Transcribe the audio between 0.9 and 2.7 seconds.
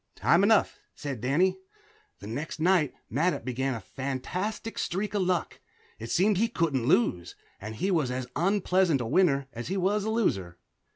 said Danny. The next